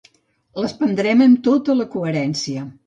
Les 0.63 0.73
prendrem 0.79 1.23
amb 1.27 1.39
tota 1.51 1.79
la 1.81 1.91
coherència. 1.97 2.71